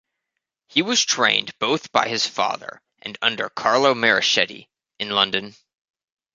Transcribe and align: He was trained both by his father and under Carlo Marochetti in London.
He 0.65 0.81
was 0.81 1.03
trained 1.05 1.53
both 1.59 1.91
by 1.91 2.07
his 2.07 2.25
father 2.25 2.81
and 3.03 3.19
under 3.21 3.49
Carlo 3.49 3.93
Marochetti 3.93 4.67
in 4.97 5.09
London. 5.11 5.55